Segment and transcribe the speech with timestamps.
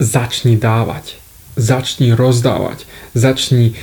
[0.00, 1.20] začni dávať.
[1.60, 2.88] Začni rozdávať.
[3.12, 3.76] Začni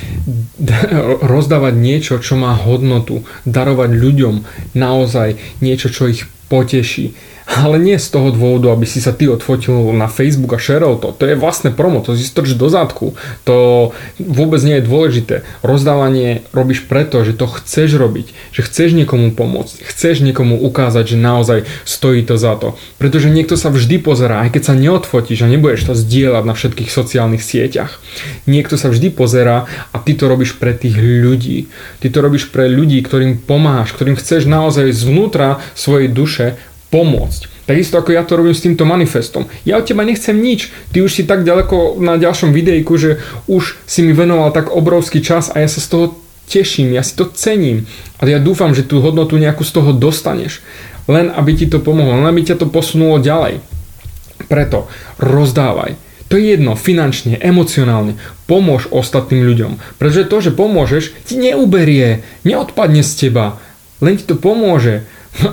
[1.32, 3.24] rozdávať niečo, čo má hodnotu.
[3.46, 4.36] Darovať ľuďom
[4.74, 7.14] naozaj niečo, čo ich poteší
[7.48, 11.16] ale nie z toho dôvodu, aby si sa ty odfotil na Facebook a šerol to.
[11.16, 13.16] To je vlastné promo, to si strč do zadku.
[13.48, 13.90] To
[14.20, 15.36] vôbec nie je dôležité.
[15.64, 21.18] Rozdávanie robíš preto, že to chceš robiť, že chceš niekomu pomôcť, chceš niekomu ukázať, že
[21.18, 22.76] naozaj stojí to za to.
[23.00, 26.92] Pretože niekto sa vždy pozerá, aj keď sa neodfotíš a nebudeš to zdieľať na všetkých
[26.92, 28.04] sociálnych sieťach.
[28.44, 31.72] Niekto sa vždy pozerá a ty to robíš pre tých ľudí.
[32.04, 37.68] Ty to robíš pre ľudí, ktorým pomáhaš, ktorým chceš naozaj zvnútra svojej duše pomôcť.
[37.68, 39.52] Takisto ako ja to robím s týmto manifestom.
[39.68, 40.72] Ja od teba nechcem nič.
[40.96, 43.20] Ty už si tak ďaleko na ďalšom videjku, že
[43.52, 46.06] už si mi venoval tak obrovský čas a ja sa z toho
[46.48, 47.84] teším, ja si to cením.
[48.24, 50.64] A ja dúfam, že tú hodnotu nejakú z toho dostaneš.
[51.12, 53.60] Len aby ti to pomohlo, len aby ťa to posunulo ďalej.
[54.48, 54.88] Preto
[55.20, 56.00] rozdávaj.
[56.28, 58.20] To je jedno, finančne, emocionálne.
[58.48, 59.80] Pomôž ostatným ľuďom.
[59.96, 63.60] Pretože to, že pomôžeš, ti neuberie, neodpadne z teba.
[64.04, 65.08] Len ti to pomôže.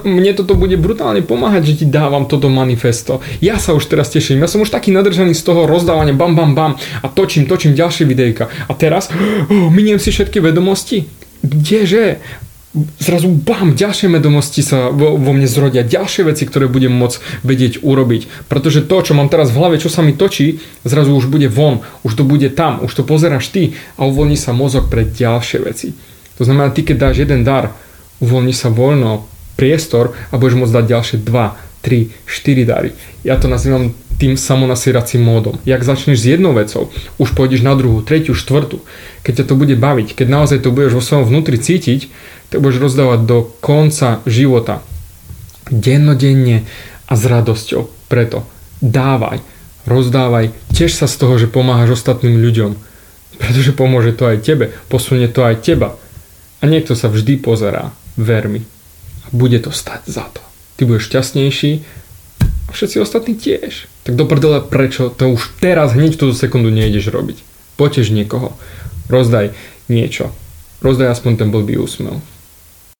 [0.05, 3.20] Mne toto bude brutálne pomáhať, že ti dávam toto manifesto.
[3.44, 4.41] Ja sa už teraz teším.
[4.41, 6.72] Ja som už taký nadržaný z toho rozdávania bam bam bam
[7.05, 8.48] a točím, točím ďalšie videjka.
[8.48, 11.05] A teraz oh, miniem si všetky vedomosti.
[11.45, 12.22] Kdeže?
[12.98, 17.86] Zrazu bam, ďalšie vedomosti sa vo, vo mne zrodia, ďalšie veci, ktoré budem môcť vedieť
[17.86, 18.50] urobiť.
[18.50, 21.86] Pretože to, čo mám teraz v hlave, čo sa mi točí, zrazu už bude von,
[22.02, 25.95] už to bude tam, už to pozeráš ty a uvoľní sa mozog pre ďalšie veci.
[26.34, 27.70] To znamená, ty keď dáš jeden dar,
[28.19, 32.91] uvoľní sa voľno priestor a budeš môcť dať ďalšie 2, 3, 4 dary.
[33.23, 35.59] Ja to nazývam tým samonasieracím módom.
[35.67, 38.81] Jak začneš s jednou vecou, už pôjdeš na druhú, tretiu, štvrtú.
[39.27, 42.09] Keď ťa to bude baviť, keď naozaj to budeš vo svojom vnútri cítiť,
[42.55, 44.87] tak budeš rozdávať do konca života.
[45.67, 46.63] Dennodenne
[47.11, 47.91] a s radosťou.
[48.07, 48.47] Preto
[48.79, 49.43] dávaj,
[49.89, 52.79] rozdávaj, tiež sa z toho, že pomáhaš ostatným ľuďom.
[53.35, 55.99] Pretože pomôže to aj tebe, posunie to aj teba.
[56.63, 58.63] A niekto sa vždy pozerá, ver mi
[59.34, 60.40] bude to stať za to.
[60.78, 61.70] Ty budeš šťastnejší
[62.40, 63.90] a všetci ostatní tiež.
[64.06, 67.42] Tak do prdele, prečo to už teraz hneď túto sekundu nejdeš robiť.
[67.74, 68.55] Potež niekoho,
[69.11, 69.50] rozdaj
[69.90, 70.30] niečo,
[70.78, 72.22] rozdaj aspoň ten blbý úsmev.